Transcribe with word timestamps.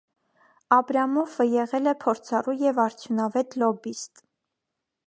Աբրամոֆը 0.77 1.47
եղել 1.49 1.91
է 1.91 1.95
փորձառու 2.05 2.57
ու 2.71 2.75
արդյունավետ 2.87 3.59
լոբբիստ։ 3.65 4.27